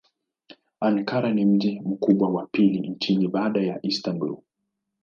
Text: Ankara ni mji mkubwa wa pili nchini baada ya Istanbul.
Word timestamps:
Ankara 0.79 1.33
ni 1.33 1.45
mji 1.45 1.81
mkubwa 1.85 2.29
wa 2.29 2.47
pili 2.47 2.89
nchini 2.89 3.27
baada 3.27 3.61
ya 3.61 3.79
Istanbul. 3.81 4.37